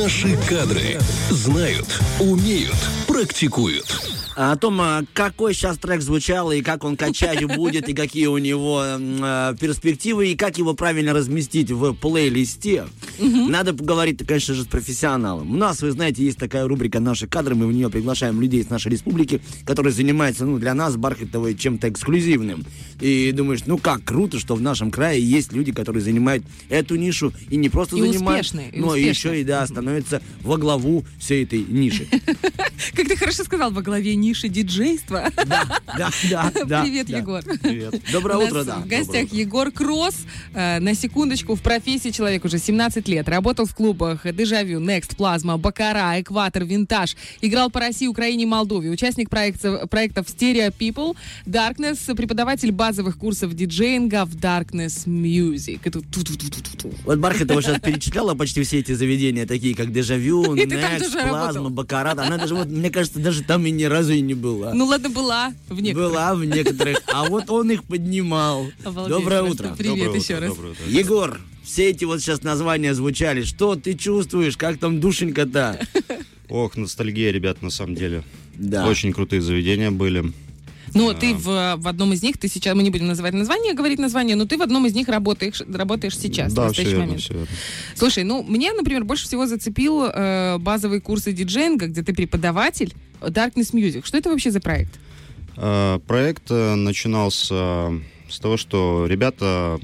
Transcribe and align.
Наши 0.00 0.36
кадры 0.48 0.96
знают, 1.28 2.00
умеют, 2.20 2.76
практикуют. 3.18 3.84
О 4.36 4.54
том, 4.56 4.80
а, 4.80 5.02
какой 5.14 5.52
сейчас 5.52 5.78
трек 5.78 6.00
звучал, 6.00 6.52
и 6.52 6.62
как 6.62 6.84
он 6.84 6.96
качать 6.96 7.44
будет, 7.44 7.88
и 7.88 7.92
какие 7.92 8.26
у 8.26 8.38
него 8.38 8.80
э, 8.84 9.56
перспективы, 9.58 10.28
и 10.28 10.36
как 10.36 10.58
его 10.58 10.74
правильно 10.74 11.12
разместить 11.12 11.72
в 11.72 11.92
плейлисте, 11.94 12.86
надо 13.18 13.74
поговорить, 13.74 14.24
конечно 14.24 14.54
же, 14.54 14.62
с 14.62 14.66
профессионалом. 14.66 15.50
У 15.52 15.56
нас, 15.56 15.82
вы 15.82 15.90
знаете, 15.90 16.22
есть 16.22 16.38
такая 16.38 16.68
рубрика 16.68 17.00
«Наши 17.00 17.26
кадры», 17.26 17.56
мы 17.56 17.66
в 17.66 17.72
нее 17.72 17.90
приглашаем 17.90 18.40
людей 18.40 18.60
из 18.60 18.70
нашей 18.70 18.92
республики, 18.92 19.40
которые 19.64 19.92
занимаются, 19.92 20.44
ну, 20.44 20.58
для 20.58 20.72
нас, 20.74 20.96
Бархатовой, 20.96 21.56
чем-то 21.56 21.88
эксклюзивным. 21.88 22.64
И 23.00 23.32
думаешь, 23.32 23.60
ну 23.66 23.76
как 23.78 24.04
круто, 24.04 24.38
что 24.38 24.54
в 24.54 24.60
нашем 24.60 24.92
крае 24.92 25.20
есть 25.20 25.52
люди, 25.52 25.72
которые 25.72 26.02
занимают 26.02 26.44
эту 26.68 26.94
нишу, 26.94 27.32
и 27.50 27.56
не 27.56 27.68
просто 27.68 27.96
И 27.96 28.00
занимают, 28.00 28.46
успешные, 28.46 28.70
и 28.70 28.78
но 28.78 28.88
успешные. 28.88 29.10
еще 29.10 29.40
и, 29.40 29.44
да, 29.44 29.66
становятся 29.66 30.22
во 30.42 30.58
главу 30.58 31.04
всей 31.18 31.42
этой 31.42 31.64
ниши. 31.64 32.06
Как 32.94 33.07
ты 33.08 33.16
хорошо 33.16 33.44
сказал, 33.44 33.70
во 33.70 33.82
главе 33.82 34.14
ниши 34.14 34.48
диджейства. 34.48 35.30
Да, 35.36 35.66
да, 35.96 36.10
да. 36.30 36.52
да, 36.66 36.82
Привет, 36.82 37.06
да. 37.08 37.18
Егор. 37.18 37.42
Привет. 37.42 38.02
Доброе 38.12 38.38
утро, 38.38 38.64
да. 38.64 38.76
В 38.76 38.86
гостях 38.86 39.32
Егор 39.32 39.70
Кросс. 39.70 40.16
Э, 40.54 40.78
на 40.78 40.94
секундочку, 40.94 41.54
в 41.54 41.62
профессии 41.62 42.10
человек 42.10 42.44
уже 42.44 42.58
17 42.58 43.08
лет. 43.08 43.28
Работал 43.28 43.66
в 43.66 43.74
клубах 43.74 44.20
Дежавю, 44.32 44.80
Next, 44.80 45.16
Плазма, 45.16 45.56
Бакара, 45.56 46.20
Экватор, 46.20 46.64
Винтаж. 46.64 47.16
Играл 47.40 47.70
по 47.70 47.80
России, 47.80 48.06
Украине, 48.06 48.46
Молдове. 48.46 48.90
Участник 48.90 49.30
проекта, 49.30 49.86
проектов 49.86 50.26
Stereo 50.26 50.72
People, 50.78 51.16
Darkness, 51.46 52.14
преподаватель 52.14 52.72
базовых 52.72 53.16
курсов 53.18 53.54
диджеинга 53.54 54.24
в 54.26 54.36
Darkness 54.36 55.06
Music. 55.06 55.80
Это 55.84 56.00
ту-ту-ту-ту-ту. 56.00 56.92
Вот 57.04 57.18
Бархатова 57.18 57.62
сейчас 57.62 57.80
перечисляла 57.80 58.34
почти 58.34 58.62
все 58.62 58.78
эти 58.78 58.92
заведения, 58.92 59.46
такие 59.46 59.74
как 59.74 59.92
Дежавю, 59.92 60.54
И 60.58 60.66
Next, 60.66 61.28
Плазма. 61.28 61.70
Бакарат. 61.70 62.18
Она 62.18 62.36
даже, 62.36 62.54
вот, 62.54 62.68
мне 62.68 62.90
кажется, 62.98 63.20
даже 63.20 63.44
там 63.44 63.64
и 63.64 63.70
ни 63.70 63.84
разу 63.84 64.12
и 64.12 64.20
не 64.20 64.34
была. 64.34 64.74
Ну 64.74 64.86
ладно, 64.86 65.08
была 65.08 65.54
в 65.68 65.80
некоторых. 65.80 66.10
Была 66.10 66.34
в 66.34 66.44
некоторых, 66.44 66.98
а 67.06 67.28
вот 67.28 67.48
он 67.48 67.70
их 67.70 67.84
поднимал. 67.84 68.66
Обалдеть 68.84 69.16
Доброе 69.16 69.42
утро. 69.44 69.74
Привет 69.78 70.06
Доброе 70.06 70.20
еще 70.20 70.34
утро, 70.34 70.46
раз. 70.46 70.56
доброе 70.56 70.72
утро. 70.72 70.84
Егор, 70.88 71.40
все 71.62 71.90
эти 71.90 72.04
вот 72.04 72.20
сейчас 72.20 72.42
названия 72.42 72.94
звучали. 72.94 73.44
Что 73.44 73.76
ты 73.76 73.94
чувствуешь? 73.94 74.56
Как 74.56 74.78
там 74.78 74.98
душенька-то? 74.98 75.78
Ох, 76.48 76.76
ностальгия, 76.76 77.30
ребят, 77.30 77.62
на 77.62 77.70
самом 77.70 77.94
деле. 77.94 78.24
Да. 78.56 78.88
Очень 78.88 79.12
крутые 79.12 79.42
заведения 79.42 79.92
были. 79.92 80.32
Ну, 80.94 81.14
ты 81.14 81.34
в, 81.34 81.76
в 81.76 81.88
одном 81.88 82.12
из 82.12 82.22
них, 82.22 82.38
ты 82.38 82.48
сейчас, 82.48 82.74
мы 82.74 82.82
не 82.82 82.90
будем 82.90 83.06
называть 83.06 83.34
название, 83.34 83.74
говорить 83.74 83.98
название, 83.98 84.36
но 84.36 84.46
ты 84.46 84.56
в 84.56 84.62
одном 84.62 84.86
из 84.86 84.94
них 84.94 85.08
работаешь, 85.08 85.62
работаешь 85.72 86.18
сейчас, 86.18 86.52
в 86.52 86.54
да, 86.54 86.62
все 86.62 86.68
настоящий 86.68 86.90
верно, 86.90 87.06
момент. 87.06 87.28
верно. 87.30 87.46
Слушай, 87.94 88.24
ну, 88.24 88.42
мне, 88.42 88.72
например, 88.72 89.04
больше 89.04 89.24
всего 89.24 89.46
зацепил 89.46 90.04
э, 90.04 90.58
базовые 90.58 91.00
курсы 91.00 91.32
диджеинга, 91.32 91.86
где 91.86 92.02
ты 92.02 92.14
преподаватель 92.14 92.94
Darkness 93.20 93.72
Music. 93.72 94.06
Что 94.06 94.18
это 94.18 94.30
вообще 94.30 94.50
за 94.50 94.60
проект? 94.60 94.98
Э, 95.56 95.98
Проект 96.06 96.50
э, 96.50 96.74
начинался 96.74 97.92
с 98.28 98.38
того, 98.40 98.56
что 98.56 99.06
ребята, 99.06 99.78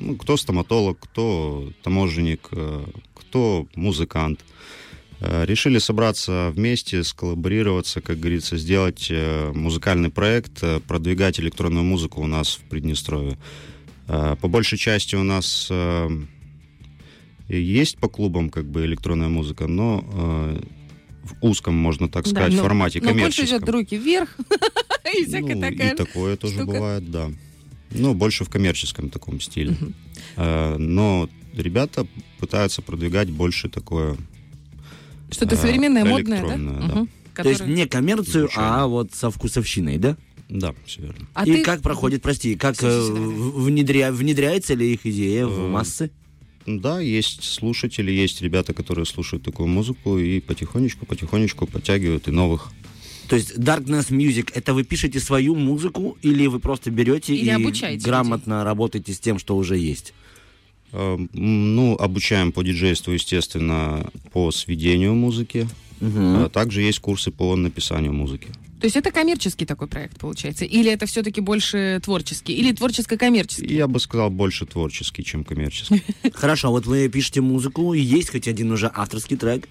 ну, 0.00 0.16
кто 0.16 0.36
стоматолог, 0.36 0.98
кто 0.98 1.70
таможенник, 1.82 2.48
э, 2.52 2.84
кто 3.14 3.66
музыкант, 3.74 4.40
э, 4.40 4.52
решили 5.20 5.78
собраться 5.78 6.50
вместе, 6.54 7.02
сколлаборироваться, 7.04 8.00
как 8.00 8.18
говорится, 8.20 8.56
сделать 8.58 9.06
э, 9.10 9.52
музыкальный 9.54 10.10
проект, 10.10 10.62
э, 10.62 10.80
продвигать 10.80 11.40
электронную 11.40 11.84
музыку 11.84 12.20
у 12.22 12.26
нас 12.26 12.56
в 12.56 12.60
Приднестровье. 12.68 13.38
Э, 14.08 14.36
По 14.40 14.48
большей 14.48 14.76
части 14.78 15.14
у 15.14 15.22
нас 15.22 15.68
э, 15.70 16.08
есть 17.48 17.98
по 17.98 18.08
клубам 18.08 18.50
как 18.50 18.66
бы 18.66 18.84
электронная 18.84 19.28
музыка, 19.28 19.66
но 19.66 20.04
э, 20.12 20.60
в 21.24 21.34
узком, 21.44 21.74
можно 21.74 22.08
так 22.08 22.26
сказать, 22.26 22.52
но- 22.52 22.62
формате 22.62 23.00
но 23.00 23.08
больше 23.08 23.18
коммерческом. 23.18 23.58
идет 23.58 23.68
руки 23.70 23.96
вверх 23.96 24.36
и 25.18 25.24
всякая 25.24 25.54
Ну, 25.54 25.60
такая. 25.60 25.92
И 25.92 25.96
такое 25.96 26.36
тоже 26.36 26.54
штука. 26.54 26.66
бывает, 26.72 27.10
да. 27.10 27.30
Ну, 27.90 28.14
больше 28.14 28.44
в 28.44 28.50
коммерческом 28.50 29.10
таком 29.10 29.40
стиле. 29.40 29.76
Э, 30.36 30.76
Но 30.76 31.28
ребята 31.54 32.06
пытаются 32.38 32.82
продвигать 32.82 33.30
больше 33.30 33.68
такое. 33.68 34.16
Что-то 35.30 35.56
современное, 35.56 36.04
модное, 36.04 36.42
да? 36.46 36.56
да. 36.56 37.42
То 37.42 37.48
есть 37.48 37.66
не 37.66 37.86
коммерцию, 37.86 38.48
а 38.56 38.86
вот 38.86 39.12
со 39.12 39.30
вкусовщиной, 39.30 39.98
да? 39.98 40.16
Да, 40.48 40.74
все 40.86 41.02
верно. 41.02 41.26
А 41.34 41.44
И 41.44 41.52
ты- 41.56 41.62
как 41.64 41.82
проходит, 41.82 42.22
прости, 42.22 42.54
как 42.54 42.76
э, 42.82 42.86
внедря- 42.86 44.12
внедряется 44.12 44.74
ли 44.74 44.92
их 44.94 45.04
идея 45.04 45.46
в 45.46 45.58
Э, 45.64 45.68
массы? 45.68 46.10
Да, 46.66 47.00
есть 47.00 47.42
слушатели, 47.44 48.10
есть 48.12 48.42
ребята, 48.42 48.72
которые 48.72 49.06
слушают 49.06 49.42
такую 49.44 49.68
музыку 49.68 50.18
и 50.18 50.40
потихонечку-потихонечку 50.40 51.66
подтягивают 51.66 52.28
и 52.28 52.30
новых. 52.30 52.72
То 53.28 53.34
есть 53.36 53.56
Darkness 53.58 54.10
Music, 54.10 54.50
это 54.54 54.72
вы 54.72 54.84
пишете 54.84 55.18
свою 55.18 55.56
музыку 55.56 56.16
или 56.22 56.46
вы 56.46 56.60
просто 56.60 56.90
берете 56.92 57.34
Или 57.34 57.50
и 57.94 57.98
грамотно 57.98 58.62
работаете 58.62 59.12
с 59.12 59.18
тем, 59.18 59.38
что 59.40 59.56
уже 59.56 59.76
есть? 59.76 60.14
Э, 60.92 61.14
м, 61.16 61.28
Ну, 61.76 61.96
обучаем 61.96 62.52
по 62.52 62.62
диджейству, 62.62 63.12
естественно, 63.12 64.10
по 64.32 64.50
сведению 64.50 65.14
музыки. 65.14 65.68
А 66.00 66.48
также 66.50 66.82
есть 66.82 66.98
курсы 67.00 67.30
по 67.30 67.56
написанию 67.56 68.12
музыки. 68.12 68.48
То 68.80 68.84
есть 68.84 68.96
это 68.96 69.10
коммерческий 69.10 69.64
такой 69.64 69.88
проект, 69.88 70.18
получается? 70.20 70.66
Или 70.66 70.90
это 70.92 71.06
все-таки 71.06 71.40
больше 71.40 71.98
творческий? 72.04 72.52
Или 72.52 72.72
творческо-коммерческий? 72.72 73.74
Я 73.74 73.86
бы 73.86 73.98
сказал, 73.98 74.28
больше 74.28 74.66
творческий, 74.66 75.24
чем 75.24 75.44
коммерческий. 75.44 76.02
Хорошо, 76.34 76.70
вот 76.70 76.84
вы 76.86 77.08
пишете 77.08 77.40
музыку, 77.40 77.94
и 77.94 78.00
есть 78.00 78.30
хоть 78.30 78.46
один 78.46 78.70
уже 78.72 78.90
авторский 78.94 79.38
трек? 79.38 79.66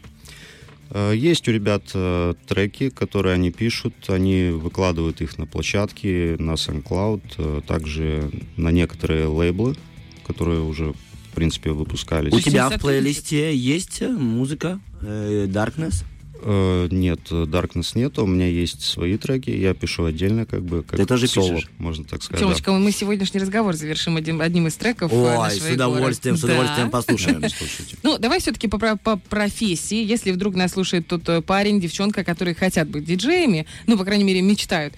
Э, 0.90 1.14
Есть 1.16 1.47
у 1.47 1.52
ребят 1.52 1.84
э, 1.94 2.34
треки, 2.47 2.90
которые 2.90 3.36
они 3.36 3.52
пишут, 3.52 3.94
они 4.08 4.50
выкладывают 4.50 5.22
их 5.22 5.38
на 5.38 5.46
площадки, 5.46 6.36
на 6.40 6.53
SoundCloud, 6.56 7.22
э, 7.38 7.62
также 7.68 8.32
на 8.58 8.72
некоторые 8.72 9.28
лейблы, 9.28 9.76
которые 10.25 10.62
уже, 10.62 10.94
в 11.31 11.36
принципе, 11.36 11.72
выпускались. 11.72 12.34
У 12.34 12.40
тебя 12.40 12.69
в 12.69 12.80
плейлисте 12.80 13.56
есть 13.56 14.02
э, 14.02 14.09
музыка 14.09 14.80
э, 15.02 15.47
Darkness? 15.47 16.03
Э, 16.41 16.88
Нет, 16.91 17.31
Darkness 17.31 17.91
нет, 17.96 18.19
у 18.19 18.25
меня 18.25 18.47
есть 18.47 18.81
свои 18.84 19.18
треки, 19.18 19.50
я 19.50 19.73
пишу 19.73 20.06
отдельно, 20.06 20.46
как 20.46 20.63
бы, 20.63 20.84
как 20.84 21.00
Ты 21.00 21.06
тоже 21.06 21.28
соло, 21.28 21.56
пишешь? 21.56 21.69
можно 21.78 22.03
так 22.03 22.22
сказать. 22.22 22.40
да. 22.41 22.46
Тёмочка, 22.46 22.72
мы 22.73 22.91
сегодняшний 22.91 23.40
разговор 23.40 23.73
завершим 23.75 24.18
одним, 24.18 24.41
одним 24.41 24.68
из 24.68 24.75
треков 24.75 25.12
э, 25.12 25.16
Ой, 25.16 25.51
с 25.51 25.69
удовольствием, 25.69 26.38
с 26.38 26.44
удовольствием 26.44 26.88
Да. 26.88 26.91
послушаем. 26.91 27.41
Ну, 28.03 28.18
давай 28.19 28.40
все-таки 28.40 28.68
по, 28.68 28.78
по 28.97 29.18
профессии. 29.18 30.03
Если 30.03 30.31
вдруг 30.31 30.56
нас 30.56 30.73
слушает 30.73 31.07
тот 31.07 31.28
э, 31.29 31.41
парень, 31.41 31.79
девчонка, 31.79 32.23
которые 32.23 32.53
хотят 32.53 32.90
быть 32.90 33.06
диджеями, 33.06 33.66
ну, 33.88 33.97
по 33.97 34.03
крайней 34.06 34.23
мере, 34.23 34.41
мечтают, 34.41 34.94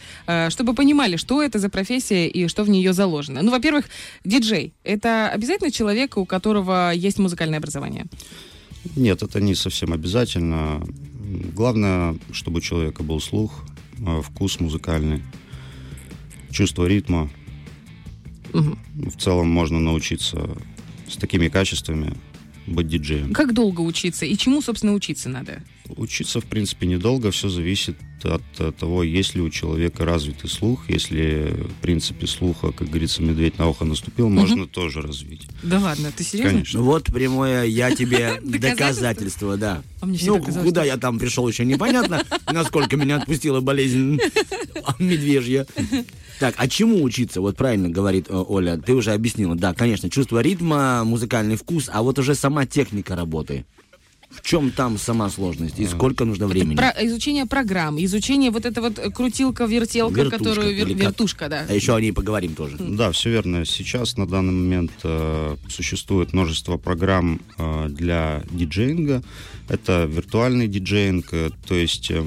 чтобы 0.50 0.74
понимали, 0.74 1.16
что 1.16 1.42
это 1.42 1.60
за 1.60 1.70
профессия 1.70 2.28
и 2.28 2.48
что 2.48 2.64
в 2.64 2.70
нее 2.70 2.94
заложено. 2.94 3.42
Ну, 3.42 3.52
во-первых, 3.52 3.86
диджей— 4.26 4.74
это 4.84 5.30
обязательно 5.30 5.72
человек, 5.72 6.18
у 6.18 6.26
которого 6.26 6.92
есть 6.94 7.20
музыкальное 7.20 7.60
образование. 7.60 8.06
Нет, 8.96 9.22
это 9.24 9.40
не 9.40 9.56
совсем 9.56 9.94
обязательно. 9.94 10.84
Главное, 11.54 12.18
чтобы 12.32 12.58
у 12.58 12.62
человека 12.62 13.04
был 13.04 13.20
слух, 13.20 13.64
э, 14.00 14.22
вкус 14.22 14.60
музыкальный, 14.60 15.24
чувство 16.52 16.86
ритма. 16.86 17.30
Мгм. 18.54 18.80
В 18.96 19.18
целом 19.18 19.48
можно 19.50 19.80
научиться 19.80 20.58
с 21.08 21.18
такими 21.18 21.48
качествами 21.48 22.14
быть 22.68 22.88
диджеем. 22.88 23.34
Как 23.34 23.54
долго 23.54 23.82
учиться 23.82 24.26
и 24.26 24.38
чему, 24.38 24.62
собственно, 24.62 24.94
учиться 24.94 25.30
надо? 25.30 25.64
Учиться, 25.96 26.42
в 26.42 26.46
принципе, 26.46 26.86
недолго. 26.86 27.32
Все 27.32 27.48
зависит 27.50 27.98
от 28.24 28.42
того, 28.78 29.04
есть 29.04 29.36
ли 29.36 29.42
у 29.42 29.50
человека 29.50 30.04
развитый 30.04 30.50
слух. 30.50 30.90
Если, 30.90 31.54
в 31.70 31.82
принципе, 31.82 32.28
слуха, 32.28 32.72
как 32.72 32.90
говорится, 32.90 33.22
медведь 33.22 33.58
на 33.58 33.70
ухо 33.70 33.86
наступил, 33.86 34.30
можно 34.30 34.68
тоже 34.68 35.02
развить. 35.02 35.48
Да 35.64 35.80
ладно, 35.80 36.12
ты 36.16 36.24
серьезно? 36.24 36.52
Конечно. 36.52 36.82
Вот 36.82 37.06
прямое 37.06 37.64
я 37.66 37.96
тебе 37.96 38.40
Доказательство? 38.44 39.56
да. 39.56 39.82
А 40.02 40.06
Ну, 40.06 40.42
куда 40.42 40.84
я 40.84 40.98
там 40.98 41.20
пришел, 41.20 41.48
еще 41.48 41.64
непонятно, 41.64 42.24
насколько 42.52 42.98
меня 42.98 43.18
отпустила 43.18 43.62
болезнь 43.62 44.20
медвежья. 45.00 45.66
Так, 46.40 46.56
а 46.58 46.68
чему 46.68 47.02
учиться? 47.04 47.42
Вот 47.42 47.58
правильно 47.58 47.90
говорит 47.90 48.28
э, 48.30 48.34
Оля, 48.48 48.78
ты 48.78 48.94
уже 48.94 49.12
объяснила. 49.14 49.56
Да, 49.56 49.74
конечно, 49.74 50.10
чувство 50.10 50.40
ритма, 50.42 51.04
музыкальный 51.04 51.56
вкус, 51.56 51.90
а 51.92 52.04
вот 52.04 52.20
уже 52.20 52.36
сама 52.36 52.66
техника 52.66 53.16
работы. 53.16 53.66
В 54.30 54.42
чем 54.42 54.72
там 54.72 54.98
сама 54.98 55.30
сложность 55.30 55.80
и 55.80 55.88
сколько 55.88 56.26
нужно 56.26 56.44
Это 56.44 56.54
времени? 56.54 56.76
про- 56.76 56.94
изучение 57.00 57.46
программ, 57.46 57.98
изучение 58.04 58.52
вот 58.52 58.66
это 58.66 58.82
вот 58.82 59.00
э, 59.00 59.10
крутилка-вертелка, 59.10 60.14
Вертушка 60.16 60.38
которую... 60.38 60.76
вер- 60.78 60.88
как? 60.94 60.98
вертушка, 61.02 61.50
да. 61.50 61.66
А 61.68 61.74
еще 61.74 61.96
о 61.96 62.02
ней 62.02 62.12
поговорим 62.12 62.54
тоже. 62.54 62.76
Да, 62.78 63.12
все 63.14 63.30
верно. 63.32 63.66
Сейчас 63.66 64.18
на 64.18 64.28
данный 64.28 64.52
момент 64.54 64.92
э, 65.04 65.56
существует 65.70 66.34
множество 66.34 66.78
программ 66.78 67.40
э, 67.58 67.88
для 67.90 68.44
диджеинга. 68.52 69.24
Это 69.70 70.04
виртуальный 70.06 70.68
диджеинг, 70.68 71.28
э, 71.32 71.50
то 71.66 71.76
есть 71.76 72.12
э, 72.12 72.22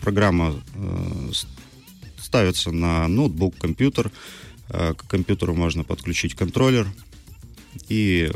программа 0.00 0.54
э, 0.74 1.32
ставится 2.26 2.72
на 2.72 3.06
ноутбук, 3.06 3.56
компьютер. 3.56 4.10
Э, 4.68 4.94
к 4.94 5.06
компьютеру 5.06 5.54
можно 5.54 5.84
подключить 5.84 6.34
контроллер 6.34 6.86
и 7.88 8.30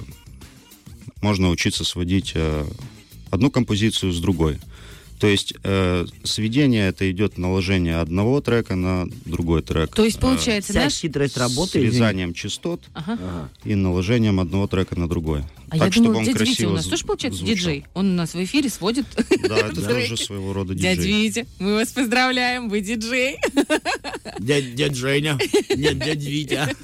можно 1.21 1.51
учиться 1.51 1.85
сводить 1.85 2.33
э, 2.35 2.67
одну 3.31 3.51
композицию 3.51 4.13
с 4.13 4.21
другой. 4.21 4.59
То 5.21 5.27
есть 5.27 5.53
э, 5.63 6.07
сведение 6.25 6.89
это 6.89 7.11
идет 7.11 7.37
наложение 7.37 7.97
одного 7.99 8.41
трека 8.41 8.75
на 8.75 9.07
другой 9.27 9.61
трек. 9.63 9.95
То 9.95 10.03
есть, 10.05 10.17
Э, 10.17 10.21
получается, 10.21 10.73
Вся 10.73 10.85
наш... 10.85 10.95
хитрость 10.95 11.37
работы. 11.37 11.73
срезанием 11.73 12.33
частот 12.33 12.81
Ага. 12.95 13.51
И 13.65 13.75
наложением 13.75 14.41
одного 14.41 14.67
трека 14.67 14.99
на 14.99 15.09
другой. 15.09 15.43
А 15.69 15.79
так, 15.79 15.87
я 15.89 15.93
чтобы 15.93 16.07
думала, 16.07 16.19
он 16.21 16.25
дядя 16.25 16.39
Витя 16.39 16.47
красиво 16.47 16.71
у 16.71 16.75
нас 16.75 16.87
тоже, 16.87 17.05
получается, 17.05 17.39
звучал. 17.39 17.55
диджей. 17.55 17.85
Он 17.95 18.11
у 18.11 18.15
нас 18.15 18.33
в 18.35 18.43
эфире 18.43 18.71
сводит 18.71 19.05
Да, 19.49 19.59
это 19.59 19.83
тоже 19.89 20.17
своего 20.17 20.53
рода 20.55 20.75
Дядя 20.75 21.03
диджей. 21.03 21.23
Витя, 21.29 21.47
мы 21.59 21.75
вас 21.75 21.89
поздравляем, 21.93 22.71
вы 22.71 22.81
диджей. 22.81 23.37
Дядь, 24.39 24.75
дядь 24.75 24.95
Женя, 24.97 25.39
нет, 25.77 25.99
дядь 25.99 26.23
Витя. 26.25 26.75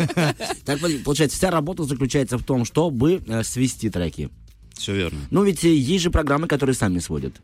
Так, 0.65 0.79
получается, 1.05 1.39
вся 1.39 1.51
работа 1.51 1.85
заключается 1.85 2.37
в 2.37 2.45
том, 2.45 2.67
чтобы 2.67 3.23
э, 3.27 3.43
свести 3.45 3.89
треки. 3.89 4.29
Все 4.75 4.95
верно. 4.95 5.19
Ну, 5.31 5.43
ведь 5.43 5.65
э, 5.65 5.75
есть 5.75 6.05
же 6.05 6.11
программы, 6.11 6.47
которые 6.49 6.75
сами 6.75 6.99
сводят. 6.99 7.35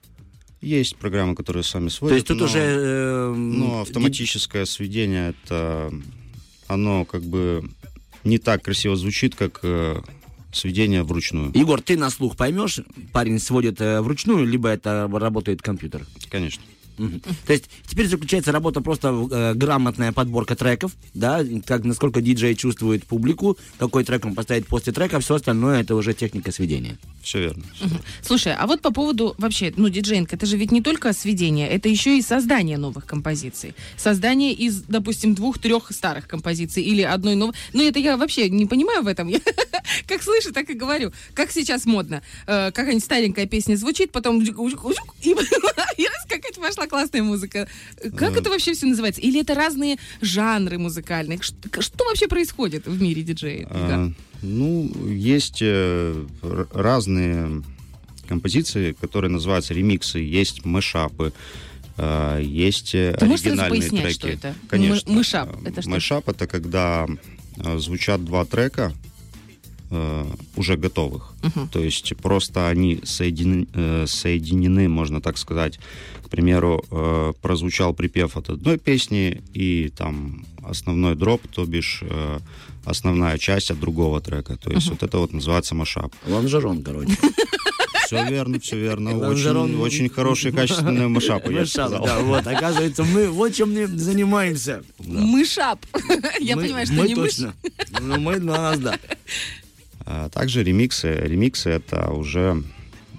Есть 0.62 0.96
программы, 0.96 1.34
которые 1.34 1.64
сами 1.64 1.88
сводят. 1.88 2.12
То 2.12 2.14
есть 2.14 2.26
тут 2.28 2.38
но- 2.38 2.44
уже... 2.44 2.58
э, 2.60 3.34
Но 3.34 3.80
автоматическое 3.80 4.64
сведение, 4.64 5.30
это 5.44 5.92
оно 6.68 7.04
как 7.04 7.22
бы 7.24 7.68
не 8.24 8.38
так 8.38 8.62
красиво 8.62 8.94
звучит, 8.96 9.34
как 9.34 9.58
э, 9.64 10.00
сведение 10.52 11.02
вручную. 11.02 11.50
Егор, 11.54 11.80
ты 11.82 11.96
на 11.98 12.10
слух 12.10 12.36
поймешь, 12.36 12.80
парень 13.12 13.40
сводит 13.40 13.80
э, 13.80 14.00
вручную, 14.00 14.46
либо 14.46 14.68
это 14.68 15.10
работает 15.12 15.62
компьютер? 15.62 16.06
Конечно. 16.30 16.62
То 17.46 17.52
есть 17.52 17.64
теперь 17.86 18.08
заключается 18.08 18.52
работа 18.52 18.80
просто 18.80 19.08
э, 19.08 19.54
грамотная 19.54 20.12
подборка 20.12 20.56
треков, 20.56 20.92
да, 21.14 21.44
как 21.66 21.84
насколько 21.84 22.20
диджей 22.20 22.54
чувствует 22.54 23.04
публику, 23.04 23.58
какой 23.78 24.04
трек 24.04 24.24
он 24.24 24.34
поставит 24.34 24.66
после 24.66 24.92
трека, 24.92 25.20
все 25.20 25.34
остальное 25.34 25.80
это 25.82 25.94
уже 25.94 26.14
техника 26.14 26.52
сведения. 26.52 26.98
Все 27.22 27.40
верно. 27.40 27.62
всё 27.74 27.84
верно. 27.86 28.00
Слушай, 28.22 28.54
а 28.54 28.66
вот 28.66 28.80
по 28.82 28.92
поводу 28.92 29.34
вообще, 29.38 29.72
ну, 29.76 29.88
диджейнг, 29.88 30.32
это 30.32 30.46
же 30.46 30.56
ведь 30.56 30.72
не 30.72 30.82
только 30.82 31.12
сведение, 31.12 31.68
это 31.68 31.88
еще 31.88 32.18
и 32.18 32.22
создание 32.22 32.78
новых 32.78 33.06
композиций. 33.06 33.74
Создание 33.96 34.52
из, 34.52 34.82
допустим, 34.82 35.34
двух-трех 35.34 35.92
старых 35.92 36.26
композиций 36.28 36.82
или 36.82 37.02
одной 37.02 37.34
новой. 37.34 37.54
Ну, 37.72 37.82
это 37.82 37.98
я 37.98 38.16
вообще 38.16 38.48
не 38.50 38.66
понимаю 38.66 39.02
в 39.02 39.06
этом. 39.06 39.28
Я 39.28 39.40
как 40.06 40.22
слышу, 40.22 40.52
так 40.52 40.70
и 40.70 40.74
говорю. 40.74 41.12
Как 41.34 41.50
сейчас 41.50 41.86
модно. 41.86 42.22
Э, 42.46 42.70
Какая-нибудь 42.72 43.04
старенькая 43.04 43.46
песня 43.46 43.76
звучит, 43.76 44.12
потом 44.12 44.42
и, 44.42 44.44
какая-то 46.36 46.60
пошла 46.60 46.86
классная 46.86 47.22
музыка. 47.22 47.68
Как 48.16 48.36
это 48.36 48.50
вообще 48.50 48.72
все 48.74 48.86
называется? 48.86 49.20
Или 49.20 49.40
это 49.40 49.54
разные 49.54 49.98
жанры 50.20 50.78
музыкальные? 50.78 51.40
Что 51.42 52.04
вообще 52.04 52.28
происходит 52.28 52.86
в 52.86 53.00
мире 53.00 53.22
диджея? 53.22 53.66
А, 53.70 54.10
ну, 54.42 54.90
есть 55.08 55.58
э, 55.60 56.24
разные 56.72 57.62
композиции, 58.28 58.92
которые 59.00 59.30
называются 59.30 59.74
ремиксы, 59.74 60.18
есть 60.18 60.64
мэшапы, 60.64 61.32
э, 61.98 62.40
есть 62.42 62.94
э, 62.94 63.14
Ты 63.18 63.26
оригинальные 63.26 63.68
пояснять, 63.80 64.02
треки. 64.04 64.18
что 64.18 64.28
это? 64.28 64.54
Конечно. 64.68 65.08
М- 65.10 65.16
мэшап 65.16 65.66
это 65.66 65.82
что? 65.82 65.90
Мэшап 65.90 66.28
это 66.28 66.46
когда 66.46 67.06
звучат 67.76 68.24
два 68.24 68.44
трека 68.44 68.92
э, 69.92 70.24
уже 70.56 70.76
готовых. 70.76 71.34
Мгм. 71.42 71.68
То 71.68 71.80
есть 71.80 72.16
просто 72.16 72.68
они 72.68 73.00
соединены, 73.04 73.66
э, 73.74 74.06
соединены, 74.06 74.88
можно 74.88 75.20
так 75.20 75.38
сказать. 75.38 75.78
К 76.24 76.28
примеру, 76.28 76.82
э, 76.90 77.32
прозвучал 77.42 77.94
припев 77.94 78.36
от 78.36 78.48
одной 78.50 78.78
песни 78.78 79.42
и 79.54 79.90
там 79.96 80.44
основной 80.64 81.14
дроп, 81.14 81.42
то 81.54 81.64
бишь 81.66 82.02
э, 82.02 82.38
основная 82.84 83.38
часть 83.38 83.70
от 83.70 83.78
другого 83.80 84.20
трека. 84.20 84.56
То 84.56 84.70
есть 84.72 84.88
вот 84.90 85.02
это 85.02 85.18
вот 85.18 85.32
называется 85.32 85.74
машап. 85.74 86.12
Лонжерон, 86.26 86.82
короче. 86.82 87.16
Все 88.06 88.28
верно, 88.28 88.58
все 88.60 88.78
верно. 88.78 89.16
Лонжерон. 89.16 89.70
Очень, 89.70 89.80
очень 89.80 90.08
хорошие, 90.10 90.52
качественные 90.52 91.08
машапы, 91.08 91.50
я 91.54 91.64
сказал. 91.64 92.04
да, 92.04 92.18
вот, 92.20 92.46
оказывается, 92.46 93.04
мы 93.04 93.28
вот 93.30 93.54
чем 93.54 93.72
мы 93.72 93.86
занимаемся. 93.86 94.82
Мышап. 94.98 95.86
Я 96.40 96.56
Мы- 96.56 96.64
понимаю, 96.64 96.86
что 96.86 96.94
мы 96.94 97.08
не 97.08 97.14
мышь. 97.14 97.36
точно. 97.36 97.54
Ну, 98.00 98.20
мы 98.20 98.38
на 98.38 98.52
нас, 98.70 98.78
да. 98.80 98.98
А 100.06 100.28
также 100.28 100.62
ремиксы. 100.62 101.12
Ремиксы 101.12 101.70
это 101.70 102.10
уже, 102.10 102.62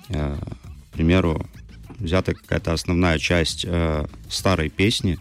э, 0.09 0.37
к 0.91 0.93
примеру, 0.93 1.45
взята 1.99 2.33
какая-то 2.33 2.73
основная 2.73 3.19
часть 3.19 3.65
э, 3.67 4.05
старой 4.29 4.69
песни, 4.69 5.17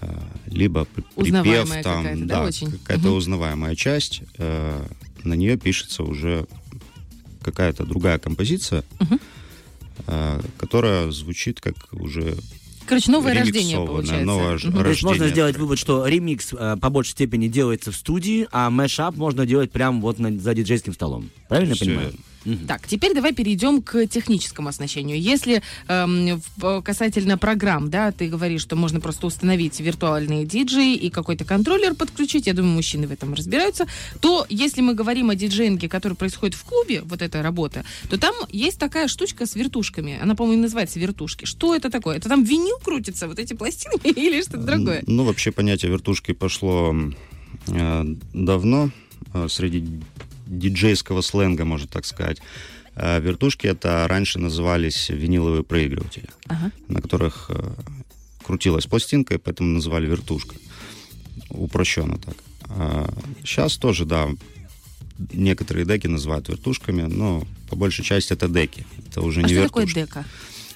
э, 0.00 0.18
либо 0.46 0.84
припев 1.16 1.68
там, 1.82 2.02
какая-то, 2.04 2.24
да, 2.26 2.44
очень? 2.44 2.70
какая-то 2.70 3.08
Мгм. 3.08 3.16
узнаваемая 3.16 3.74
часть. 3.74 4.22
на 5.22 5.34
нее 5.34 5.58
пишется 5.58 6.02
уже 6.02 6.46
какая-то 7.42 7.84
другая 7.84 8.18
композиция, 8.18 8.84
э, 10.06 10.40
которая 10.58 11.10
звучит 11.10 11.60
как 11.60 11.74
уже 11.92 12.36
Короче, 12.90 13.10
новое 13.10 13.34
рождение 13.34 13.76
получается. 13.78 14.24
новое 14.26 14.48
Мгм. 14.50 14.58
ж- 14.58 14.62
То 14.62 14.68
есть 14.68 15.02
можно 15.02 15.08
рождение 15.24 15.28
сделать 15.30 15.56
вывод, 15.56 15.78
что 15.78 16.06
ремикс 16.06 16.48
э, 16.52 16.76
по 16.80 16.90
большей 16.90 17.12
степени 17.12 17.48
делается 17.48 17.90
в 17.92 17.96
студии, 17.96 18.46
а 18.52 18.68
мэшап 18.68 19.16
можно 19.16 19.46
делать 19.46 19.70
прямо 19.70 20.00
вот 20.00 20.18
на- 20.18 20.36
за 20.38 20.52
диджейским 20.54 20.92
столом. 20.92 21.30
Правильно 21.48 21.70
я 21.70 21.76
Всё 21.76 21.84
понимаю? 21.86 22.06
верно. 22.08 22.20
Так, 22.66 22.86
теперь 22.86 23.14
давай 23.14 23.32
перейдем 23.34 23.82
к 23.82 24.06
техническому 24.06 24.68
оснащению. 24.68 25.20
Если 25.20 25.62
эм, 25.88 26.40
в- 26.56 26.80
касательно 26.82 27.36
программ, 27.36 27.90
да, 27.90 28.12
ты 28.12 28.28
говоришь, 28.28 28.62
что 28.62 28.76
можно 28.76 28.98
просто 29.00 29.26
установить 29.26 29.78
виртуальные 29.80 30.46
диджеи 30.46 30.94
и 30.94 31.10
какой-то 31.10 31.44
контроллер 31.44 31.94
подключить, 31.94 32.46
я 32.46 32.54
думаю, 32.54 32.74
мужчины 32.74 33.06
в 33.06 33.12
этом 33.12 33.34
разбираются, 33.34 33.86
то 34.20 34.46
если 34.48 34.80
мы 34.80 34.94
говорим 34.94 35.28
о 35.28 35.34
диджеинге, 35.34 35.88
который 35.88 36.14
происходит 36.14 36.54
в 36.54 36.64
клубе, 36.64 37.02
вот 37.02 37.20
эта 37.20 37.42
работа, 37.42 37.84
то 38.08 38.18
там 38.18 38.34
есть 38.50 38.78
такая 38.78 39.06
штучка 39.08 39.44
с 39.44 39.54
вертушками. 39.54 40.18
Она, 40.22 40.34
по-моему, 40.34 40.62
называется 40.62 40.98
вертушки. 40.98 41.44
Что 41.44 41.74
это 41.74 41.90
такое? 41.90 42.16
Это 42.16 42.28
там 42.28 42.42
винил 42.44 42.78
крутится, 42.82 43.28
вот 43.28 43.38
эти 43.38 43.52
пластинки 43.52 44.08
или 44.18 44.40
что-то 44.40 44.58
другое? 44.64 45.02
Ну, 45.06 45.24
вообще 45.24 45.52
понятие 45.52 45.90
вертушки 45.92 46.32
пошло 46.32 46.94
э, 47.68 48.04
давно 48.32 48.90
э, 49.34 49.46
среди 49.48 50.00
диджейского 50.50 51.20
сленга, 51.22 51.64
можно 51.64 51.86
так 51.86 52.04
сказать. 52.04 52.38
Э, 52.96 53.20
вертушки 53.20 53.66
это 53.66 54.06
раньше 54.08 54.38
назывались 54.38 55.08
виниловые 55.10 55.62
проигрыватели, 55.62 56.28
Ага. 56.48 56.70
на 56.88 57.00
которых 57.00 57.46
э, 57.50 57.72
крутилась 58.44 58.86
пластинка, 58.86 59.34
и 59.34 59.38
поэтому 59.38 59.70
называли 59.70 60.06
вертушка. 60.06 60.56
Упрощенно 61.50 62.18
так. 62.18 62.36
сейчас 63.44 63.76
тоже, 63.76 64.04
да, 64.04 64.28
некоторые 65.32 65.84
деки 65.84 66.06
называют 66.06 66.48
вертушками, 66.48 67.02
но 67.02 67.44
по 67.68 67.76
большей 67.76 68.04
части 68.04 68.32
это 68.32 68.48
деки. 68.48 68.86
Это 69.08 69.22
уже 69.22 69.40
А 69.40 69.42
не 69.44 69.54
что 69.54 69.62
такое 69.64 69.84
вертушки. 69.86 70.06
дека? 70.06 70.24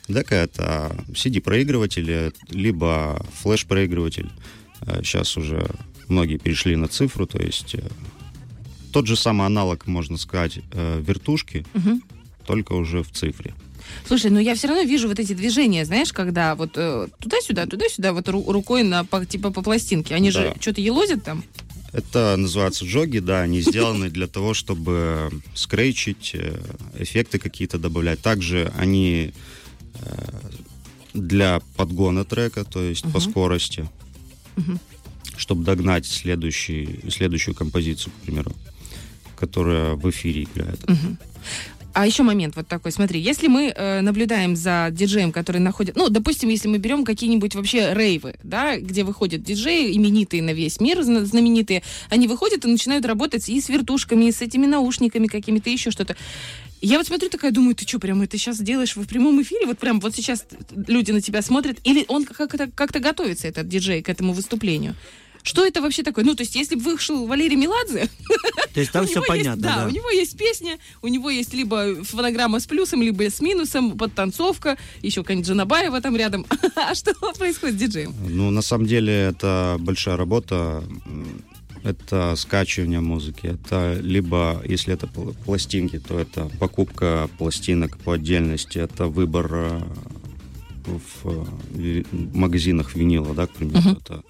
Дека 0.08 0.34
это 0.34 0.96
CD-проигрыватель, 1.14 2.32
либо 2.50 3.24
флеш-проигрыватель. 3.42 4.30
Сейчас 5.02 5.36
уже 5.36 5.70
многие 6.08 6.36
перешли 6.38 6.76
на 6.76 6.88
цифру, 6.88 7.26
то 7.26 7.38
есть 7.40 7.74
э, 7.74 7.82
тот 8.94 9.08
же 9.08 9.16
самый 9.16 9.44
аналог, 9.46 9.86
можно 9.88 10.16
сказать, 10.16 10.60
э, 10.70 11.02
вертушки, 11.04 11.66
Мгм. 11.74 12.00
только 12.46 12.74
уже 12.74 13.02
в 13.02 13.10
цифре. 13.10 13.52
Слушай, 14.06 14.30
ну 14.30 14.38
я 14.38 14.54
все 14.54 14.68
равно 14.68 14.84
вижу 14.84 15.08
вот 15.08 15.18
эти 15.18 15.32
движения, 15.34 15.84
знаешь, 15.84 16.12
когда 16.12 16.54
вот 16.54 16.70
э, 16.76 17.08
туда-сюда, 17.20 17.66
туда-сюда, 17.66 18.12
вот 18.12 18.28
ру- 18.28 18.50
рукой 18.52 18.84
на 18.84 19.04
по- 19.04 19.26
типа 19.26 19.50
по 19.50 19.62
пластинке. 19.62 20.14
Они 20.14 20.30
же 20.30 20.52
Да. 20.54 20.60
что-то 20.60 20.80
елозят 20.80 21.24
там. 21.24 21.42
Это 21.92 22.36
называется 22.36 22.84
джоги, 22.84 23.18
да, 23.18 23.42
они 23.42 23.60
сделаны 23.62 24.10
для 24.10 24.26
того, 24.28 24.54
чтобы 24.54 25.30
скрейчить, 25.54 26.30
э, 26.34 26.56
эффекты 26.98 27.38
какие-то 27.40 27.78
добавлять. 27.78 28.20
Также 28.20 28.72
они 28.78 29.32
э, 29.94 30.40
для 31.14 31.60
подгона 31.76 32.24
трека, 32.24 32.64
то 32.64 32.80
есть 32.80 33.10
по 33.12 33.18
скорости, 33.20 33.88
чтобы 35.36 35.64
догнать 35.64 36.06
следующий, 36.06 37.00
следующую 37.10 37.54
композицию, 37.56 38.12
к 38.12 38.24
примеру, 38.26 38.52
которая 39.36 39.94
в 39.94 40.08
эфире 40.10 40.44
играет. 40.44 40.80
А 41.94 42.06
еще 42.06 42.24
момент 42.24 42.56
вот 42.56 42.66
такой, 42.66 42.90
смотри, 42.90 43.20
если 43.20 43.46
мы 43.46 43.72
э, 43.74 44.00
наблюдаем 44.00 44.56
за 44.56 44.88
диджеем, 44.90 45.30
который 45.30 45.60
находит, 45.60 45.94
ну, 45.94 46.08
допустим, 46.08 46.48
если 46.48 46.66
мы 46.66 46.78
берем 46.78 47.04
какие-нибудь 47.04 47.54
вообще 47.54 47.94
рейвы, 47.94 48.34
да, 48.42 48.76
где 48.78 49.04
выходят 49.04 49.44
диджеи, 49.44 49.96
именитые 49.96 50.42
на 50.42 50.52
весь 50.52 50.80
мир, 50.80 51.04
зна- 51.04 51.24
знаменитые, 51.24 51.84
они 52.10 52.26
выходят 52.26 52.64
и 52.64 52.68
начинают 52.68 53.06
работать 53.06 53.48
и 53.48 53.60
с 53.60 53.68
вертушками, 53.68 54.24
и 54.24 54.32
с 54.32 54.42
этими 54.42 54.66
наушниками 54.66 55.28
какими-то, 55.28 55.70
еще 55.70 55.92
что-то. 55.92 56.16
Я 56.80 56.98
вот 56.98 57.06
смотрю 57.06 57.30
такая, 57.30 57.52
думаю, 57.52 57.76
ты 57.76 57.86
что, 57.86 58.00
прям 58.00 58.22
это 58.22 58.38
сейчас 58.38 58.58
делаешь 58.58 58.96
в 58.96 59.06
прямом 59.06 59.40
эфире? 59.42 59.66
Вот 59.66 59.78
прям 59.78 60.00
вот 60.00 60.16
сейчас 60.16 60.44
люди 60.88 61.12
на 61.12 61.20
тебя 61.20 61.42
смотрят? 61.42 61.78
Или 61.84 62.04
он 62.08 62.24
как-то, 62.24 62.68
как-то 62.74 62.98
готовится, 62.98 63.46
этот 63.46 63.68
диджей, 63.68 64.02
к 64.02 64.08
этому 64.08 64.32
выступлению? 64.32 64.96
Что 65.44 65.64
это 65.66 65.80
вообще 65.82 66.02
такое? 66.02 66.24
Ну, 66.24 66.34
то 66.34 66.42
есть, 66.42 66.56
если 66.56 66.74
бы 66.74 66.82
вышел 66.82 67.26
Валерий 67.26 67.56
Меладзе, 67.56 68.08
То 68.72 68.80
есть 68.80 68.90
там 68.92 69.04
все 69.06 69.16
есть- 69.20 69.28
понятно, 69.28 69.62
да, 69.62 69.76
да. 69.82 69.86
у 69.86 69.90
него 69.90 70.08
есть 70.10 70.36
песня, 70.38 70.78
у 71.02 71.08
него 71.08 71.28
есть 71.28 71.52
либо 71.54 72.02
фонограмма 72.02 72.58
с 72.60 72.66
плюсом, 72.66 73.02
либо 73.02 73.22
с 73.28 73.40
минусом, 73.40 73.96
подтанцовка, 73.98 74.78
еще 75.02 75.20
какая-нибудь 75.22 75.46
Жанабаева 75.46 76.00
там 76.00 76.16
рядом. 76.16 76.46
А 76.76 76.94
что 76.94 77.12
происходит 77.38 77.76
с 77.76 77.78
диджеем? 77.78 78.14
Ну, 78.26 78.50
на 78.50 78.62
самом 78.62 78.86
деле, 78.86 79.12
это 79.12 79.76
большая 79.78 80.16
работа. 80.16 80.82
Это 81.82 82.34
скачивание 82.36 83.00
музыки, 83.00 83.46
это 83.46 83.98
либо, 84.00 84.62
если 84.66 84.94
это 84.94 85.04
пл- 85.06 85.36
пластинки, 85.44 85.98
то 85.98 86.18
это 86.18 86.48
покупка 86.58 87.28
пластинок 87.36 87.98
по 87.98 88.12
отдельности, 88.14 88.78
это 88.78 89.06
выбор 89.08 89.50
э, 89.52 89.80
в 90.86 91.46
э, 91.74 92.02
магазинах 92.12 92.94
винила, 92.94 93.34
да, 93.34 93.46
к 93.46 93.50
примеру, 93.52 93.98
это 94.00 94.22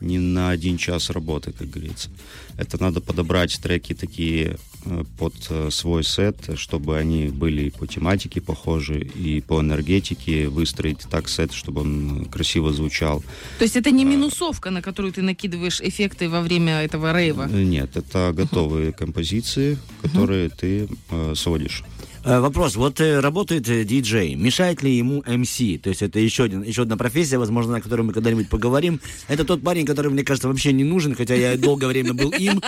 не 0.00 0.18
на 0.18 0.50
один 0.50 0.76
час 0.78 1.10
работы, 1.10 1.52
как 1.52 1.70
говорится. 1.70 2.10
Это 2.56 2.80
надо 2.80 3.00
подобрать 3.00 3.58
треки 3.60 3.94
такие 3.94 4.56
э, 4.84 5.04
под 5.18 5.34
э, 5.50 5.70
свой 5.70 6.04
сет, 6.04 6.36
чтобы 6.56 6.96
они 6.96 7.28
были 7.28 7.62
и 7.62 7.70
по 7.70 7.86
тематике 7.86 8.40
похожи, 8.40 9.00
и 9.00 9.40
по 9.40 9.60
энергетике, 9.60 10.48
выстроить 10.48 11.00
так 11.10 11.28
сет, 11.28 11.52
чтобы 11.52 11.82
он 11.82 12.26
красиво 12.26 12.72
звучал. 12.72 13.22
То 13.58 13.64
есть 13.64 13.76
это 13.76 13.90
не 13.90 14.04
минусовка, 14.04 14.70
на 14.70 14.82
которую 14.82 15.12
ты 15.12 15.22
накидываешь 15.22 15.80
эффекты 15.80 16.28
во 16.28 16.40
время 16.40 16.82
этого 16.82 17.12
рейва? 17.12 17.48
Э, 17.50 17.62
Нет, 17.62 17.96
это 17.96 18.32
готовые 18.34 18.92
композиции, 18.92 19.78
которые 20.02 20.48
ты 20.48 20.88
э, 21.10 21.34
сводишь. 21.34 21.84
Э, 22.28 22.40
Вопрос. 22.40 22.76
Вот 22.76 23.00
э, 23.00 23.20
работает 23.20 23.66
э, 23.70 23.84
диджей. 23.84 24.34
Мешает 24.34 24.82
ли 24.82 24.94
ему 24.94 25.24
МС? 25.26 25.56
То 25.82 25.88
есть 25.88 26.02
это 26.02 26.18
еще, 26.18 26.44
один, 26.44 26.62
еще 26.62 26.82
одна 26.82 26.98
профессия, 26.98 27.38
возможно, 27.38 27.78
о 27.78 27.80
которой 27.80 28.02
мы 28.02 28.12
когда-нибудь 28.12 28.50
поговорим. 28.50 29.00
Это 29.28 29.46
тот 29.46 29.62
парень, 29.62 29.86
который, 29.86 30.12
мне 30.12 30.22
кажется, 30.24 30.48
вообще 30.48 30.74
не 30.74 30.84
нужен, 30.84 31.14
хотя 31.14 31.34
я 31.34 31.56
долгое 31.56 31.86
время 31.86 32.12
был 32.12 32.30
им. 32.32 32.60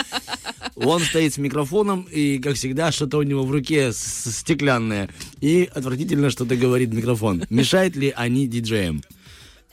Он 0.75 0.99
стоит 0.99 1.35
с 1.35 1.37
микрофоном, 1.37 2.07
и, 2.11 2.39
как 2.39 2.55
всегда, 2.55 2.91
что-то 2.91 3.19
у 3.19 3.21
него 3.21 3.43
в 3.43 3.51
руке 3.51 3.91
стеклянное. 3.93 5.09
И 5.41 5.69
отвратительно 5.71 6.31
что-то 6.31 6.55
говорит 6.55 6.89
в 6.89 6.95
микрофон. 6.95 7.43
Мешает 7.51 7.95
ли 7.95 8.11
они 8.15 8.47
диджеям? 8.47 9.03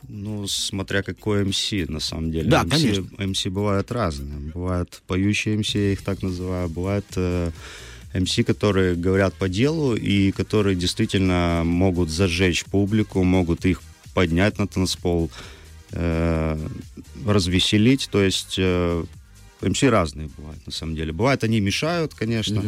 Ну, 0.07 0.47
смотря 0.47 1.03
какой 1.03 1.45
МС, 1.45 1.73
на 1.89 2.01
самом 2.01 2.31
деле. 2.31 2.51
Да, 2.51 2.65
MC, 2.65 2.71
конечно. 2.71 3.27
МС 3.27 3.47
бывают 3.47 3.91
разные. 3.91 4.53
Бывают 4.53 5.01
поющие 5.07 5.57
МС, 5.57 5.75
я 5.75 5.93
их 5.93 6.03
так 6.03 6.23
называю. 6.23 6.69
Бывают 6.69 7.07
э, 7.17 7.53
МС, 8.15 8.37
которые 8.47 8.95
говорят 8.95 9.35
по 9.35 9.49
делу 9.49 9.95
и 9.95 10.33
которые 10.33 10.77
действительно 10.77 11.63
могут 11.65 12.11
зажечь 12.11 12.65
публику, 12.65 13.23
могут 13.23 13.65
их 13.65 13.83
поднять 14.15 14.59
на 14.59 14.67
танцпол, 14.67 15.31
э, 15.93 16.69
развеселить. 17.27 18.09
То 18.11 18.23
есть 18.23 18.57
э, 18.59 19.05
МС 19.61 19.83
разные 19.83 20.31
бывают, 20.37 20.65
на 20.67 20.73
самом 20.73 20.97
деле. 20.97 21.13
Бывает, 21.13 21.45
они 21.45 21.61
мешают, 21.61 22.15
конечно, 22.15 22.63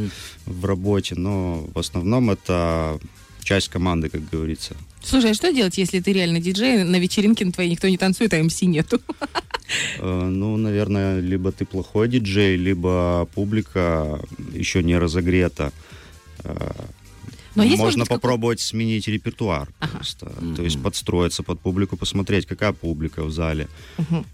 в 0.47 0.65
работе, 0.65 1.15
но 1.15 1.69
в 1.75 1.79
основном 1.79 2.31
это 2.31 3.01
часть 3.43 3.69
команды, 3.69 4.11
как 4.11 4.29
говорится. 4.29 4.77
Слушай, 5.03 5.31
а 5.31 5.35
что 5.35 5.53
делать, 5.53 5.79
если 5.79 6.01
ты 6.01 6.13
реально 6.13 6.41
диджей, 6.41 6.85
на 6.85 6.97
вечеринке 6.97 7.45
на 7.45 7.53
твоей 7.53 7.71
никто 7.71 7.89
не 7.89 7.97
танцует, 7.97 8.35
а 8.35 8.43
МС 8.43 8.61
нету? 8.63 9.01
Э, 9.99 10.29
Ну, 10.31 10.57
наверное, 10.57 11.21
либо 11.21 11.51
ты 11.51 11.65
плохой 11.65 12.09
диджей, 12.09 12.57
либо 12.57 13.27
публика 13.35 14.21
еще 14.55 14.83
не 14.83 14.99
разогрета. 14.99 15.73
Э, 16.45 16.71
Но 17.57 17.65
есть, 17.65 17.79
Можно 17.79 17.99
быть, 18.05 18.09
какой- 18.09 18.21
попробовать 18.21 18.61
сменить 18.61 19.09
репертуар 19.09 19.69
просто. 19.93 20.33
То 20.57 20.63
есть 20.63 20.81
подстроиться 20.83 21.43
под 21.43 21.61
публику, 21.61 21.97
посмотреть, 21.97 22.47
какая 22.47 22.73
публика 22.73 23.25
в 23.25 23.31
зале. 23.33 23.67
М, 23.99 24.25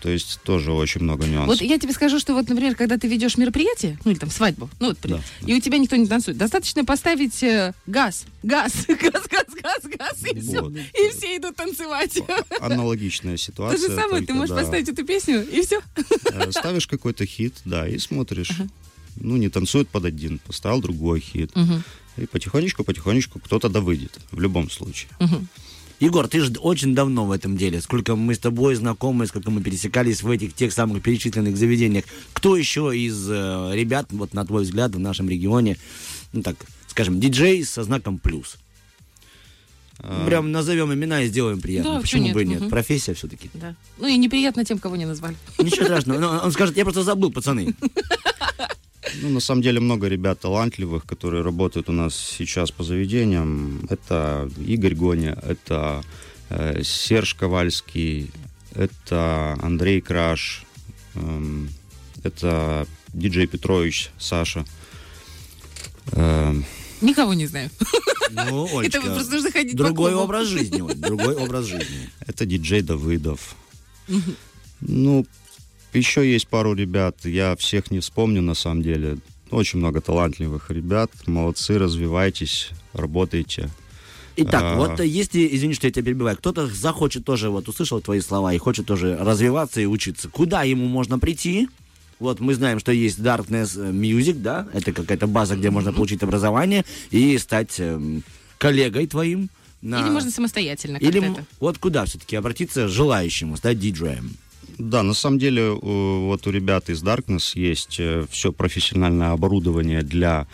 То 0.00 0.08
есть 0.08 0.40
тоже 0.42 0.72
очень 0.72 1.02
много 1.02 1.26
нюансов. 1.26 1.60
Вот 1.60 1.60
я 1.62 1.78
тебе 1.78 1.92
скажу, 1.92 2.18
что 2.18 2.34
вот, 2.34 2.48
например, 2.48 2.74
когда 2.74 2.98
ты 2.98 3.06
ведешь 3.06 3.36
мероприятие, 3.36 3.98
ну 4.04 4.10
или 4.10 4.18
там 4.18 4.30
свадьбу, 4.30 4.68
ну 4.80 4.88
вот, 4.88 4.96
например, 4.96 5.22
и 5.46 5.54
у 5.54 5.60
тебя 5.60 5.78
никто 5.78 5.96
не 5.96 6.06
танцует, 6.06 6.36
достаточно 6.38 6.84
поставить 6.84 7.42
э, 7.42 7.72
газ, 7.86 8.24
газ, 8.42 8.72
газ, 8.88 9.22
газ, 9.30 9.46
газ, 9.62 9.82
газ, 9.98 10.18
и 10.32 10.40
все, 10.40 10.62
Вот. 10.62 10.72
и 10.76 11.08
все 11.16 11.36
идут 11.36 11.56
танцевать. 11.56 12.18
Аналогичная 12.60 13.36
То 13.36 13.42
ситуация. 13.42 13.88
же 13.88 13.94
самое, 13.96 14.24
ты 14.26 14.34
можешь 14.34 14.50
да, 14.54 14.62
поставить 14.62 14.88
эту 14.88 15.04
песню, 15.04 15.46
и 15.48 15.62
все. 15.64 15.80
э, 16.32 16.50
Ставишь 16.50 16.86
какой-то 16.86 17.24
хит, 17.26 17.54
да, 17.64 17.86
и 17.88 17.98
смотришь. 17.98 18.50
Ну, 19.16 19.36
не 19.36 19.48
танцует 19.50 19.88
под 19.88 20.04
один, 20.06 20.38
поставил 20.38 20.80
другой 20.80 21.20
хит. 21.20 21.52
И 22.16 22.26
потихонечку-потихонечку 22.26 23.40
кто-то 23.40 23.68
да 23.70 23.80
выйдет, 23.80 24.18
в 24.32 24.40
любом 24.40 24.70
случае. 24.70 25.10
Егор, 26.02 26.26
ты 26.26 26.40
же 26.40 26.52
очень 26.58 26.96
давно 26.96 27.26
в 27.26 27.30
этом 27.30 27.56
деле. 27.56 27.80
Сколько 27.80 28.16
мы 28.16 28.34
с 28.34 28.38
тобой 28.40 28.74
знакомы, 28.74 29.24
сколько 29.28 29.52
мы 29.52 29.62
пересекались 29.62 30.24
в 30.24 30.30
этих 30.30 30.52
тех 30.52 30.72
самых 30.72 31.00
перечисленных 31.00 31.56
заведениях. 31.56 32.04
Кто 32.32 32.56
еще 32.56 32.90
из 32.92 33.30
э, 33.30 33.70
ребят, 33.72 34.08
вот 34.10 34.34
на 34.34 34.44
твой 34.44 34.64
взгляд, 34.64 34.96
в 34.96 34.98
нашем 34.98 35.28
регионе, 35.28 35.76
ну 36.32 36.42
так, 36.42 36.56
скажем, 36.88 37.20
диджей 37.20 37.64
со 37.64 37.84
знаком 37.84 38.18
плюс? 38.18 38.56
А, 40.00 40.26
Прям 40.26 40.50
назовем 40.50 40.92
имена 40.92 41.22
и 41.22 41.28
сделаем 41.28 41.60
приятно. 41.60 41.92
Да, 41.92 42.00
Почему 42.00 42.22
почему 42.22 42.34
бы 42.34 42.42
и 42.42 42.46
нет? 42.46 42.54
нет? 42.54 42.60
Мгм. 42.62 42.70
Профессия 42.70 43.14
все-таки. 43.14 43.48
Да. 43.54 43.76
Ну 43.98 44.08
и 44.08 44.16
неприятно 44.16 44.64
тем, 44.64 44.80
кого 44.80 44.96
не 44.96 45.06
назвали. 45.06 45.36
Ничего 45.60 45.84
страшного. 45.84 46.18
Но 46.18 46.40
Он 46.44 46.50
скажет, 46.50 46.76
я 46.76 46.82
просто 46.82 47.04
забыл, 47.04 47.30
пацаны. 47.30 47.76
Ну, 49.20 49.28
на 49.30 49.40
самом 49.40 49.62
деле 49.62 49.80
много 49.80 50.06
ребят 50.08 50.40
талантливых, 50.40 51.04
которые 51.04 51.42
работают 51.42 51.88
у 51.88 51.92
нас 51.92 52.14
сейчас 52.14 52.70
по 52.70 52.84
заведениям. 52.84 53.86
Это 53.90 54.48
Игорь 54.64 54.94
Гоня, 54.94 55.36
это 55.42 56.02
э, 56.50 56.82
Серж 56.84 57.34
Ковальский, 57.34 58.30
это 58.74 59.58
Андрей 59.60 60.00
Краш, 60.00 60.64
эм, 61.14 61.68
это 62.22 62.86
диджей 63.12 63.46
Петрович 63.48 64.10
Саша. 64.18 64.64
Эм, 66.12 66.64
Никого 67.00 67.34
не 67.34 67.46
знаю. 67.46 67.70
Ну, 68.30 68.66
Это 68.68 68.78
Олечка, 68.78 69.00
вы 69.00 69.14
просто 69.14 69.32
нужно 69.34 69.50
ходить 69.50 69.76
Другой 69.76 70.14
образ 70.14 70.46
жизни, 70.46 70.80
Оль, 70.80 70.94
другой 70.94 71.34
образ 71.34 71.66
жизни. 71.66 72.08
это 72.26 72.46
диджей 72.46 72.82
Давыдов. 72.82 73.56
Ну, 74.80 75.26
еще 75.94 76.30
есть 76.30 76.48
пару 76.48 76.74
ребят, 76.74 77.16
я 77.24 77.56
всех 77.56 77.90
не 77.90 78.00
вспомню 78.00 78.42
на 78.42 78.54
самом 78.54 78.82
деле. 78.82 79.18
Очень 79.50 79.80
много 79.80 80.00
талантливых 80.00 80.70
ребят, 80.70 81.10
молодцы, 81.26 81.78
развивайтесь, 81.78 82.70
работайте. 82.94 83.68
Итак, 84.36 84.62
А. 84.64 84.74
вот 84.76 85.00
если, 85.00 85.46
извини, 85.54 85.74
что 85.74 85.86
я 85.86 85.92
тебя 85.92 86.04
перебиваю, 86.06 86.36
кто-то 86.38 86.66
захочет 86.66 87.24
тоже, 87.26 87.50
вот 87.50 87.68
услышал 87.68 88.00
твои 88.00 88.20
слова 88.20 88.54
и 88.54 88.58
хочет 88.58 88.86
тоже 88.86 89.14
развиваться 89.20 89.80
и 89.82 89.84
учиться, 89.86 90.30
куда 90.30 90.62
ему 90.62 90.86
можно 90.88 91.18
прийти? 91.18 91.68
Вот 92.18 92.40
мы 92.40 92.54
знаем, 92.54 92.78
что 92.78 92.92
есть 92.92 93.18
Darkness 93.18 93.76
Music, 93.92 94.34
да, 94.40 94.68
это 94.72 94.92
какая-то 94.92 95.26
база, 95.26 95.56
где 95.56 95.70
можно 95.70 95.92
получить 95.92 96.22
образование 96.22 96.84
и 97.10 97.36
стать 97.36 97.78
эм, 97.78 98.22
коллегой 98.58 99.06
твоим. 99.06 99.50
на- 99.82 100.00
Или 100.00 100.08
можно 100.10 100.30
самостоятельно 100.30 100.96
Или 100.98 101.20
это. 101.32 101.44
вот 101.60 101.76
куда 101.78 102.04
все-таки 102.06 102.36
обратиться 102.36 102.86
желающему 102.88 103.56
стать 103.56 103.80
диджеем? 103.80 104.36
Да, 104.78 105.02
на 105.02 105.14
самом 105.14 105.38
деле 105.38 105.70
у- 105.70 106.26
вот 106.26 106.46
у 106.46 106.50
ребят 106.50 106.88
из 106.90 107.02
Darkness 107.02 107.52
есть 107.58 108.00
все 108.30 108.52
профессиональное 108.52 109.30
оборудование 109.32 110.02
для 110.02 110.46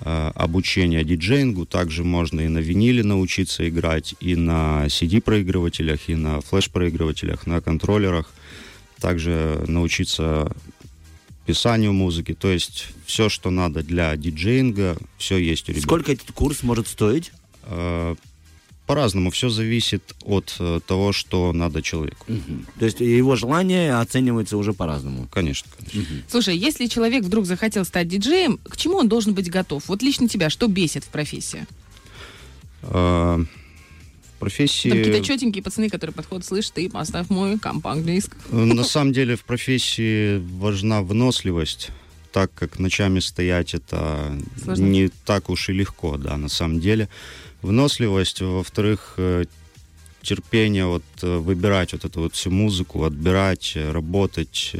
э, 0.00 0.30
обучения 0.34 1.04
диджеингу. 1.04 1.64
Также 1.66 2.04
можно 2.04 2.40
и 2.40 2.48
на 2.48 2.58
виниле 2.58 3.02
научиться 3.02 3.66
играть, 3.68 4.14
и 4.20 4.36
на 4.36 4.86
CD-проигрывателях, 4.86 6.08
и 6.08 6.14
на 6.14 6.40
флеш-проигрывателях, 6.42 7.46
на 7.46 7.60
контроллерах. 7.60 8.30
Также 9.00 9.64
научиться 9.66 10.50
писанию 11.46 11.92
музыки. 11.92 12.34
То 12.34 12.48
есть 12.48 12.88
все, 13.06 13.28
что 13.28 13.50
надо 13.50 13.82
для 13.82 14.16
диджеинга, 14.16 14.96
все 15.16 15.38
есть 15.38 15.68
у 15.68 15.72
ребят. 15.72 15.84
Сколько 15.84 16.12
этот 16.12 16.30
курс 16.32 16.62
может 16.62 16.88
стоить? 16.88 17.32
По-разному. 18.86 19.30
Все 19.30 19.48
зависит 19.48 20.14
от 20.24 20.54
э, 20.60 20.80
того, 20.86 21.12
что 21.12 21.52
надо 21.52 21.82
человеку. 21.82 22.26
То 22.78 22.84
есть 22.84 23.00
его 23.00 23.34
желание 23.34 23.96
оценивается 23.96 24.56
уже 24.56 24.72
по-разному. 24.72 25.28
Конечно, 25.32 25.68
конечно. 25.76 26.04
Слушай, 26.28 26.56
если 26.56 26.86
человек 26.86 27.24
вдруг 27.24 27.46
захотел 27.46 27.84
стать 27.84 28.06
диджеем, 28.08 28.58
к 28.62 28.76
чему 28.76 28.98
он 28.98 29.08
должен 29.08 29.34
быть 29.34 29.50
готов? 29.50 29.88
Вот 29.88 30.02
лично 30.02 30.28
тебя 30.28 30.50
что 30.50 30.68
бесит 30.68 31.04
в 31.04 31.08
профессии? 31.08 31.66
В 32.82 33.46
профессии... 34.38 34.90
Там 34.90 34.98
какие-то 34.98 35.24
четенькие 35.24 35.62
пацаны, 35.62 35.88
которые 35.88 36.14
подходят, 36.14 36.44
слышь, 36.44 36.70
ты 36.70 36.88
поставь 36.88 37.30
мой 37.30 37.58
компакт-диск. 37.58 38.36
Э, 38.50 38.56
На 38.56 38.84
самом 38.84 39.12
деле 39.12 39.34
в 39.34 39.44
профессии 39.44 40.38
важна 40.58 41.02
выносливость, 41.02 41.88
так 42.32 42.52
как 42.54 42.78
ночами 42.78 43.18
стоять 43.20 43.74
это 43.74 44.38
Сложно. 44.62 44.84
не 44.84 45.08
так 45.24 45.50
уж 45.50 45.70
и 45.70 45.72
легко, 45.72 46.18
да, 46.18 46.36
на 46.36 46.48
самом 46.48 46.80
деле. 46.80 47.08
Выносливость, 47.66 48.42
во-вторых, 48.42 49.14
э, 49.16 49.44
терпение 50.22 50.86
вот 50.86 51.02
э, 51.22 51.38
выбирать 51.38 51.94
вот 51.94 52.04
эту 52.04 52.20
вот 52.20 52.34
всю 52.34 52.52
музыку, 52.52 53.02
отбирать, 53.02 53.72
э, 53.74 53.90
работать. 53.90 54.70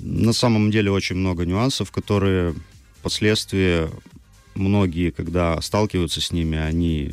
На 0.00 0.34
самом 0.34 0.70
деле 0.70 0.90
очень 0.90 1.16
много 1.16 1.46
нюансов, 1.46 1.90
которые 1.90 2.54
впоследствии 2.98 3.88
многие, 4.54 5.12
когда 5.12 5.58
сталкиваются 5.62 6.20
с 6.20 6.30
ними, 6.30 6.58
они, 6.58 7.12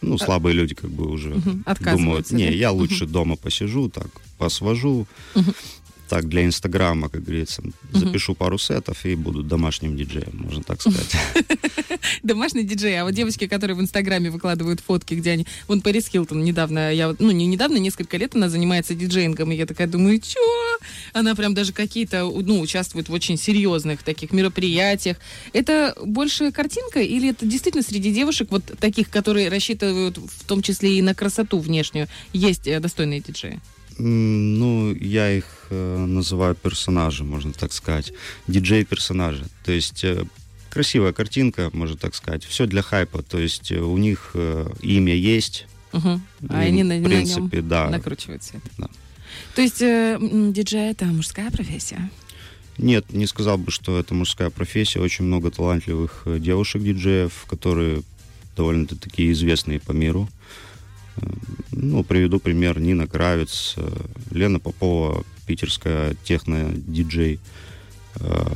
ну, 0.00 0.16
слабые 0.16 0.54
люди 0.54 0.76
как 0.76 0.90
бы 0.90 1.10
уже 1.10 1.42
думают, 1.80 2.30
не, 2.30 2.46
да? 2.46 2.50
я 2.52 2.70
лучше 2.70 3.06
дома 3.06 3.34
посижу, 3.34 3.88
так, 3.88 4.10
посвожу. 4.38 5.08
Так, 6.10 6.28
для 6.28 6.44
Инстаграма, 6.44 7.08
как 7.08 7.22
говорится, 7.22 7.62
запишу 7.92 8.34
пару 8.34 8.58
сетов 8.58 9.06
и 9.06 9.14
буду 9.14 9.44
домашним 9.44 9.96
диджеем, 9.96 10.32
можно 10.34 10.64
так 10.64 10.80
сказать. 10.80 11.14
Домашний 12.24 12.64
диджей. 12.64 13.00
А 13.00 13.04
вот 13.04 13.14
девочки, 13.14 13.46
которые 13.46 13.76
в 13.76 13.80
Инстаграме 13.80 14.28
выкладывают 14.28 14.80
фотки, 14.80 15.14
где 15.14 15.30
они... 15.30 15.46
Вон 15.68 15.82
Пэрис 15.82 16.08
Хилтон 16.08 16.42
недавно, 16.42 16.92
я 16.92 17.14
ну 17.20 17.30
не 17.30 17.46
недавно, 17.46 17.76
несколько 17.76 18.16
лет 18.16 18.34
она 18.34 18.48
занимается 18.48 18.96
диджеингом, 18.96 19.52
и 19.52 19.54
я 19.54 19.66
такая 19.66 19.86
думаю, 19.86 20.20
чё? 20.20 20.40
Она 21.12 21.36
прям 21.36 21.54
даже 21.54 21.72
какие-то, 21.72 22.24
ну, 22.24 22.60
участвует 22.60 23.08
в 23.08 23.12
очень 23.12 23.36
серьезных 23.36 24.02
таких 24.02 24.32
мероприятиях. 24.32 25.16
Это 25.52 25.94
больше 26.04 26.50
картинка 26.50 27.00
или 27.00 27.30
это 27.30 27.46
действительно 27.46 27.84
среди 27.84 28.12
девушек, 28.12 28.48
вот 28.50 28.64
таких, 28.80 29.10
которые 29.10 29.48
рассчитывают 29.48 30.18
в 30.18 30.44
том 30.44 30.60
числе 30.60 30.98
и 30.98 31.02
на 31.02 31.14
красоту 31.14 31.60
внешнюю, 31.60 32.08
есть 32.32 32.66
э, 32.66 32.80
достойные 32.80 33.20
диджеи? 33.20 33.60
Ну, 34.02 34.94
я 34.94 35.30
их 35.30 35.44
э, 35.68 35.96
называю 36.06 36.54
персонажи, 36.54 37.22
можно 37.22 37.52
так 37.52 37.72
сказать. 37.72 38.12
Диджей-персонажи. 38.46 39.44
То 39.64 39.72
есть 39.72 40.04
э, 40.04 40.24
красивая 40.70 41.12
картинка, 41.12 41.68
можно 41.74 41.98
так 41.98 42.14
сказать. 42.14 42.44
Все 42.44 42.66
для 42.66 42.80
хайпа. 42.80 43.22
То 43.22 43.38
есть 43.38 43.70
э, 43.70 43.78
у 43.78 43.98
них 43.98 44.34
имя 44.80 45.14
есть. 45.14 45.66
Мгм. 45.92 46.22
А 46.48 46.60
они 46.60 46.82
на, 46.82 46.96
в 46.96 47.00
на 47.02 47.08
принципе, 47.08 47.58
нем 47.58 47.68
да. 47.68 47.90
накручивают 47.90 48.42
все 48.42 48.56
это. 48.56 48.70
Да. 48.78 48.88
То 49.54 49.62
есть 49.62 49.82
э, 49.82 50.18
диджей 50.20 50.90
это 50.90 51.04
мужская 51.04 51.50
профессия? 51.50 52.10
Нет, 52.78 53.12
не 53.12 53.26
сказал 53.26 53.58
бы, 53.58 53.70
что 53.70 53.98
это 53.98 54.14
мужская 54.14 54.48
профессия. 54.48 55.00
Очень 55.00 55.26
много 55.26 55.50
талантливых 55.50 56.22
девушек-диджеев, 56.24 57.44
которые 57.46 58.02
довольно-таки 58.56 59.30
известные 59.32 59.78
по 59.78 59.92
миру. 59.92 60.26
Ну, 61.72 62.02
приведу 62.04 62.38
пример. 62.40 62.78
Нина 62.80 63.06
Кравец, 63.06 63.74
э, 63.76 63.88
Лена 64.30 64.58
Попова, 64.58 65.24
питерская 65.46 66.14
техно-диджей. 66.24 67.38
Э, 68.16 68.46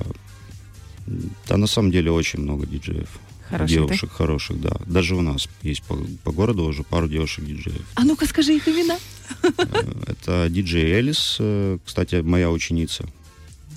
Да, 1.48 1.56
на 1.58 1.66
самом 1.66 1.90
деле 1.90 2.10
очень 2.10 2.40
много 2.40 2.66
диджеев. 2.66 3.08
Хороших, 3.48 3.68
девушек 3.76 4.10
хороших, 4.10 4.60
да. 4.60 4.72
Даже 4.86 5.14
у 5.16 5.20
нас 5.20 5.48
есть 5.62 5.82
по, 5.82 5.96
по 6.24 6.32
городу 6.32 6.64
уже 6.64 6.82
пару 6.82 7.08
девушек-диджеев. 7.08 7.84
А 7.94 8.04
ну-ка 8.04 8.26
скажи 8.26 8.56
их 8.56 8.66
имена. 8.68 8.98
Э, 9.42 10.02
Это 10.06 10.48
диджей 10.48 10.90
Элис, 10.92 11.38
кстати, 11.84 12.16
моя 12.22 12.50
ученица. 12.50 13.04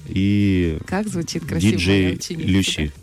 И 0.07 0.77
Как 0.87 1.07
звучит 1.09 1.45
красиво. 1.45 1.73
диджей 1.73 2.17
Люси, 2.29 2.93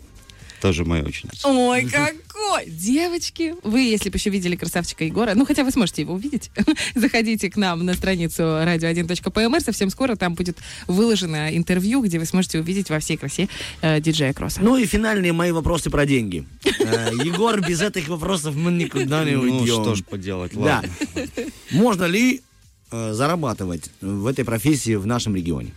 тоже 0.59 0.85
моя 0.85 1.03
ученица. 1.03 1.47
да? 1.91 2.11
Ой! 2.55 2.65
Девочки, 2.67 3.55
вы, 3.63 3.81
если 3.81 4.09
бы 4.09 4.15
еще 4.17 4.29
видели 4.29 4.55
красавчика 4.55 5.03
Егора, 5.03 5.33
ну, 5.35 5.45
хотя 5.45 5.63
вы 5.63 5.71
сможете 5.71 6.03
его 6.03 6.13
увидеть, 6.13 6.51
заходите 6.95 7.49
к 7.49 7.57
нам 7.57 7.85
на 7.85 7.93
страницу 7.95 8.43
radio1.pmr, 8.43 9.59
совсем 9.59 9.89
скоро 9.89 10.15
там 10.15 10.35
будет 10.35 10.57
выложено 10.87 11.55
интервью, 11.55 12.01
где 12.01 12.17
вы 12.17 12.25
сможете 12.25 12.59
увидеть 12.59 12.89
во 12.89 12.99
всей 12.99 13.17
красе 13.17 13.49
э, 13.81 13.99
диджея 13.99 14.33
Кросса. 14.33 14.61
Ну 14.61 14.77
и 14.77 14.85
финальные 14.85 15.33
мои 15.33 15.51
вопросы 15.51 15.89
про 15.89 16.05
деньги. 16.05 16.45
Э, 16.63 17.09
Егор, 17.25 17.59
без 17.59 17.81
этих 17.81 18.07
вопросов 18.07 18.55
мы 18.55 18.71
никуда 18.71 19.25
не 19.25 19.31
Ну, 19.35 19.41
уйдем. 19.41 19.83
что 19.83 19.95
ж 19.95 20.03
поделать, 20.03 20.53
Да. 20.53 20.59
ладно. 20.61 20.89
Можно 21.71 22.05
ли 22.05 22.41
э, 22.91 23.13
зарабатывать 23.13 23.89
в 23.99 24.27
этой 24.27 24.45
профессии 24.45 24.95
в 24.95 25.05
нашем 25.05 25.35
регионе? 25.35 25.73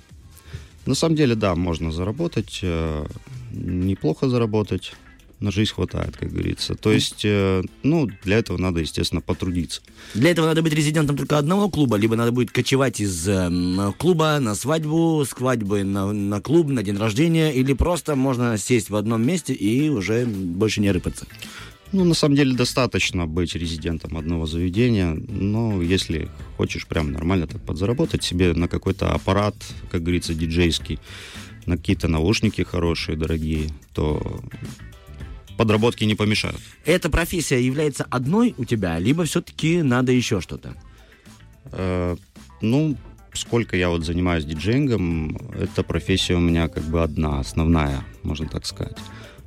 На 0.86 0.94
самом 0.94 1.16
деле, 1.16 1.34
да, 1.34 1.54
можно 1.56 1.90
заработать, 1.90 2.60
э, 2.62 3.06
неплохо 3.52 4.28
заработать, 4.28 4.92
на 5.40 5.50
жизнь 5.50 5.72
хватает, 5.72 6.16
как 6.16 6.30
говорится. 6.30 6.74
То 6.74 6.92
есть, 6.92 7.24
э, 7.24 7.62
ну, 7.82 8.08
для 8.24 8.38
этого 8.38 8.58
надо, 8.58 8.80
естественно, 8.80 9.20
потрудиться. 9.20 9.80
Для 10.14 10.30
этого 10.30 10.46
надо 10.46 10.62
быть 10.62 10.72
резидентом 10.72 11.16
только 11.16 11.38
одного 11.38 11.68
клуба, 11.70 11.96
либо 11.96 12.16
надо 12.16 12.32
будет 12.32 12.50
кочевать 12.50 13.00
из 13.00 13.28
эм, 13.28 13.92
клуба 13.98 14.38
на 14.40 14.54
свадьбу, 14.54 15.24
с 15.24 15.38
свадьбы 15.38 15.84
на, 15.84 16.12
на 16.12 16.40
клуб, 16.40 16.68
на 16.68 16.82
день 16.82 16.96
рождения, 16.96 17.52
или 17.52 17.72
просто 17.72 18.16
можно 18.16 18.58
сесть 18.58 18.90
в 18.90 18.96
одном 18.96 19.26
месте 19.26 19.54
и 19.54 19.88
уже 19.88 20.26
больше 20.26 20.80
не 20.80 20.90
рыпаться. 20.90 21.26
Ну, 21.92 22.04
на 22.04 22.14
самом 22.14 22.36
деле, 22.36 22.54
достаточно 22.54 23.26
быть 23.26 23.54
резидентом 23.54 24.18
одного 24.18 24.46
заведения, 24.46 25.14
но 25.28 25.80
если 25.80 26.28
хочешь 26.58 26.86
прям 26.86 27.12
нормально 27.12 27.46
так 27.46 27.62
подзаработать 27.62 28.22
себе 28.22 28.52
на 28.52 28.68
какой-то 28.68 29.12
аппарат, 29.12 29.54
как 29.90 30.02
говорится, 30.02 30.34
диджейский, 30.34 30.98
на 31.64 31.78
какие-то 31.78 32.08
наушники 32.08 32.62
хорошие, 32.62 33.16
дорогие, 33.16 33.70
то 33.94 34.40
подработки 35.58 36.04
не 36.04 36.14
помешают. 36.14 36.60
Эта 36.86 37.10
профессия 37.10 37.60
является 37.62 38.04
одной 38.04 38.54
у 38.56 38.64
тебя, 38.64 38.98
либо 38.98 39.24
все-таки 39.24 39.82
надо 39.82 40.12
еще 40.12 40.40
что-то? 40.40 40.74
Э, 41.72 42.16
ну, 42.62 42.96
сколько 43.34 43.76
я 43.76 43.90
вот 43.90 44.04
занимаюсь 44.04 44.44
диджеингом, 44.44 45.36
эта 45.54 45.82
профессия 45.82 46.34
у 46.36 46.40
меня 46.40 46.68
как 46.68 46.84
бы 46.84 47.02
одна, 47.02 47.40
основная, 47.40 48.04
можно 48.22 48.48
так 48.48 48.64
сказать. 48.64 48.96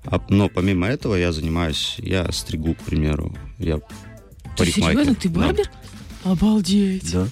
А- 0.06 0.20
но 0.30 0.50
помимо 0.50 0.88
этого 0.88 1.16
я 1.16 1.32
занимаюсь, 1.32 1.96
я 1.98 2.32
стригу, 2.32 2.76
к 2.76 2.80
примеру, 2.80 3.36
я 3.58 3.78
Ты 3.78 3.84
парикмахер. 4.58 4.92
серьезно? 5.00 5.16
Ты 5.16 5.30
Да. 5.30 5.40
барбер? 5.40 5.70
Обалдеть. 6.24 7.12
Да. 7.12 7.28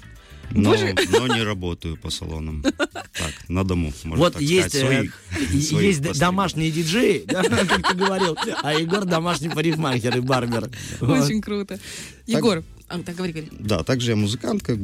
Но, 0.52 0.72
Боже. 0.72 0.96
но 1.12 1.28
не 1.28 1.44
работаю 1.44 1.96
по 1.98 2.10
салонам. 2.10 2.64
Так, 2.64 3.34
на 3.50 3.64
дому, 3.64 3.94
можно 4.04 4.24
Вот 4.26 4.34
так 4.34 4.42
есть, 4.42 4.70
сказать, 4.70 4.76
э, 4.76 4.88
своих. 4.88 5.22
и- 5.54 5.62
своих 5.62 5.88
есть 6.02 6.20
домашние 6.20 6.72
диджеи, 6.72 7.24
да, 7.28 7.44
как 7.44 7.88
ты 7.90 7.96
говорил, 7.96 8.36
а 8.64 8.74
Егор 8.74 9.06
домашний 9.06 9.50
парикмахер 9.50 10.18
и 10.18 10.22
барбер. 10.22 10.70
Очень 11.02 11.42
круто. 11.42 11.80
Егор, 12.26 12.64
а, 12.88 13.00
так 13.00 13.16
говори, 13.16 13.34
говори. 13.34 13.50
Да, 13.60 13.84
также 13.84 14.12
я 14.12 14.16
музыкант, 14.16 14.64
как 14.64 14.78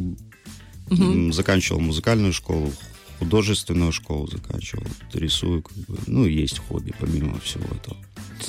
м, 0.91 1.33
заканчивал 1.33 1.79
музыкальную 1.79 2.31
школу, 2.33 2.71
художественную 3.19 3.91
школу 3.91 4.27
заканчивал, 4.27 4.85
рисую, 5.13 5.63
как 5.63 5.77
бы, 5.77 5.97
ну, 6.05 6.25
есть 6.25 6.59
хобби 6.59 6.93
помимо 6.99 7.39
всего 7.39 7.65
этого. 7.75 7.97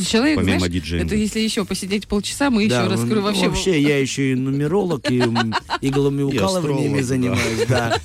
Человек, 0.06 0.36
Помимо 0.36 0.58
знаешь, 0.58 0.72
диджеинга. 0.72 1.06
это 1.06 1.14
если 1.14 1.40
еще 1.40 1.64
посидеть 1.64 2.06
полчаса, 2.08 2.50
мы 2.50 2.68
Да, 2.68 2.82
еще 2.82 2.90
раскроем 2.90 3.16
ну, 3.16 3.22
вообще. 3.22 3.48
Вообще, 3.48 3.80
я 3.80 3.98
еще 4.00 4.32
и 4.32 4.34
нумеролог, 4.34 5.10
и 5.10 5.22
иглами 5.80 6.22
укалываниями 6.22 7.00
занимаюсь, 7.00 7.66
да. 7.68 7.98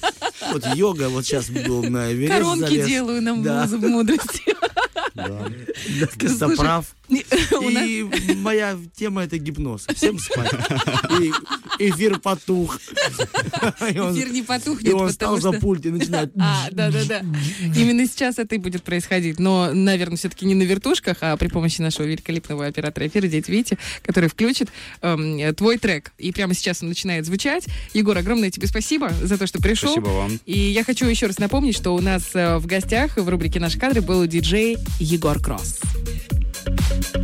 Вот 0.51 0.65
йога, 0.75 1.09
вот 1.09 1.25
сейчас 1.25 1.49
был 1.49 1.83
на 1.83 2.11
Эверест 2.11 2.33
Коронки 2.33 2.85
делаю 2.85 3.21
нам 3.21 3.41
мудрости. 3.41 4.55
Да. 5.13 5.45
Да, 5.99 6.83
И 7.61 8.05
моя 8.37 8.77
тема 8.95 9.23
это 9.23 9.37
гипноз. 9.37 9.85
Всем 9.95 10.17
спать. 10.19 10.51
И 11.19 11.31
эфир 11.79 12.19
потух. 12.19 12.79
И 13.93 13.99
он- 13.99 14.15
Эфир 14.15 14.29
не 14.31 14.39
И 14.39 14.43
потухнет, 14.43 14.93
он 14.93 15.07
потому 15.07 15.09
встал 15.09 15.39
за 15.39 15.51
пульт 15.53 15.85
и 15.85 15.89
начинает... 15.89 16.31
А, 16.39 16.67
да-да-да. 16.71 17.21
Именно 17.75 18.05
сейчас 18.05 18.39
это 18.39 18.55
и 18.55 18.57
будет 18.57 18.83
происходить. 18.83 19.39
Но, 19.39 19.71
наверное, 19.73 20.17
все-таки 20.17 20.45
не 20.45 20.55
на 20.55 20.63
вертушках, 20.63 21.17
а 21.21 21.35
при 21.37 21.47
помощи 21.47 21.81
нашего 21.81 22.05
великолепного 22.07 22.65
оператора 22.65 23.07
эфира, 23.07 23.27
дядь 23.27 23.49
Вити, 23.49 23.77
который 24.03 24.29
включит 24.29 24.69
эм, 25.01 25.53
твой 25.55 25.77
трек. 25.77 26.13
И 26.17 26.31
прямо 26.31 26.53
сейчас 26.53 26.81
он 26.81 26.89
начинает 26.89 27.25
звучать. 27.25 27.65
Егор, 27.93 28.17
огромное 28.17 28.51
тебе 28.51 28.67
спасибо 28.67 29.11
за 29.21 29.37
то, 29.37 29.47
что 29.47 29.59
пришел. 29.59 29.91
Спасибо 29.91 30.09
вам. 30.09 30.39
И 30.45 30.57
я 30.57 30.83
хочу 30.83 31.05
еще 31.05 31.27
раз 31.27 31.39
напомнить, 31.39 31.75
что 31.75 31.93
у 31.95 32.01
нас 32.01 32.29
э, 32.33 32.57
в 32.57 32.65
гостях 32.65 33.17
в 33.17 33.27
рубрике 33.27 33.59
«Наши 33.59 33.79
кадры» 33.79 34.01
был 34.01 34.25
диджей 34.25 34.77
Егор 34.99 35.39
Кросс. 35.39 35.79
thank 36.91 37.15
you 37.15 37.20